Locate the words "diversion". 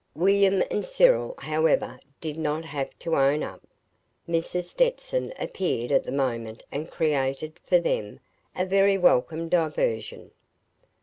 9.47-10.31